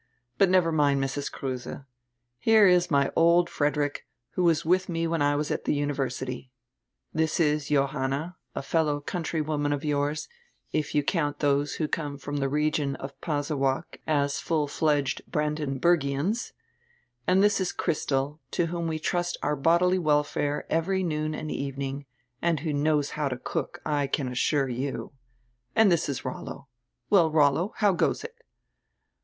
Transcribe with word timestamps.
"But 0.39 0.49
never 0.49 0.71
mind 0.71 0.99
Mrs. 0.99 1.31
Kruse. 1.31 1.67
Here 2.39 2.65
is 2.67 2.89
my 2.89 3.11
old 3.15 3.51
Frederick, 3.51 4.07
who 4.31 4.41
was 4.43 4.65
with 4.65 4.89
me 4.89 5.05
when 5.05 5.21
I 5.21 5.35
was 5.35 5.51
at 5.51 5.65
the 5.65 5.75
university. 5.75 6.49
Good 7.15 7.19
times 7.29 7.37
then, 7.37 7.37
weren't 7.37 7.37
they, 7.37 7.37
Frederick? 7.37 7.53
—This 7.53 7.61
is 7.61 7.67
Johanna, 7.69 8.37
a 8.55 8.61
fellow 8.63 8.99
countrywoman 8.99 9.71
of 9.71 9.85
yours, 9.85 10.27
if 10.73 10.95
you 10.95 11.03
count 11.03 11.37
diose 11.37 11.75
who 11.75 11.87
come 11.87 12.17
from 12.17 12.37
the 12.37 12.49
region 12.49 12.95
of 12.95 13.21
Pasewalk 13.21 13.99
as 14.07 14.39
full 14.39 14.67
fledged 14.67 15.21
Brandenburgians; 15.29 16.53
and 17.27 17.43
diis 17.43 17.61
is 17.61 17.71
Christel, 17.71 18.39
to 18.49 18.65
whom 18.65 18.87
we 18.87 18.97
trust 18.97 19.37
our 19.43 19.55
bodily 19.55 19.99
welfare 19.99 20.65
every 20.67 21.03
noon 21.03 21.35
and 21.35 21.51
evening, 21.51 22.07
and 22.41 22.61
who 22.61 22.73
knows 22.73 23.11
how 23.11 23.29
to 23.29 23.37
cook, 23.37 23.79
I 23.85 24.07
can 24.07 24.27
assure 24.29 24.67
you. 24.67 25.11
And 25.75 25.91
diis 25.91 26.09
is 26.09 26.25
Rollo. 26.25 26.69
Well, 27.11 27.29
Rollo, 27.29 27.73
how 27.77 27.93
goes 27.93 28.23
it?" 28.23 28.33